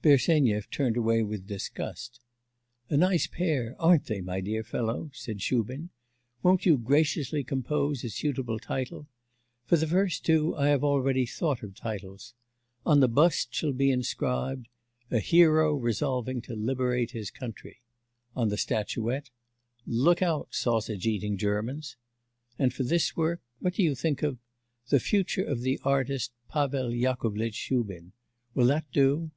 Bersenyev 0.00 0.70
turned 0.70 0.96
away 0.96 1.24
with 1.24 1.48
disgust. 1.48 2.20
'A 2.88 2.96
nice 2.98 3.26
pair, 3.26 3.74
aren't 3.80 4.04
they, 4.06 4.20
my 4.20 4.40
dear 4.40 4.62
fellow?' 4.62 5.10
said 5.12 5.42
Shubin; 5.42 5.90
'won't 6.40 6.64
you 6.64 6.78
graciously 6.78 7.42
compose 7.42 8.04
a 8.04 8.08
suitable 8.08 8.60
title? 8.60 9.08
For 9.64 9.76
the 9.76 9.88
first 9.88 10.24
two 10.24 10.54
I 10.54 10.68
have 10.68 10.84
already 10.84 11.26
thought 11.26 11.64
of 11.64 11.74
titles. 11.74 12.34
On 12.86 13.00
the 13.00 13.08
bust 13.08 13.52
shall 13.52 13.72
be 13.72 13.90
inscribed: 13.90 14.68
"A 15.10 15.18
hero 15.18 15.74
resolving 15.74 16.42
to 16.42 16.54
liberate 16.54 17.10
his 17.10 17.32
country." 17.32 17.80
On 18.36 18.50
the 18.50 18.56
statuette: 18.56 19.30
"Look 19.84 20.22
out, 20.22 20.46
sausage 20.54 21.08
eating 21.08 21.36
Germans!" 21.36 21.96
And 22.56 22.72
for 22.72 22.84
this 22.84 23.16
work 23.16 23.40
what 23.58 23.74
do 23.74 23.82
you 23.82 23.96
think 23.96 24.22
of 24.22 24.38
"The 24.90 25.00
future 25.00 25.44
of 25.44 25.62
the 25.62 25.80
artist 25.82 26.30
Pavel 26.48 26.92
Yakovlitch 26.94 27.56
Shubin?" 27.56 28.12
Will 28.54 28.66
that 28.66 28.84
do? 28.92 29.32